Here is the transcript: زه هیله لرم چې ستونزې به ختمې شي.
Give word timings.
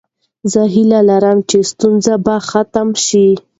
زه 0.51 0.61
هیله 0.73 0.99
لرم 1.09 1.37
چې 1.49 1.57
ستونزې 1.71 2.15
به 2.25 2.35
ختمې 2.49 2.99
شي. 3.05 3.27